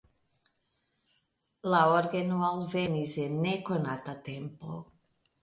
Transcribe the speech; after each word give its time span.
La 1.73 1.81
orgeno 1.97 2.39
alvenis 2.47 3.15
en 3.27 3.37
nekonata 3.45 4.19
tempo. 4.31 4.83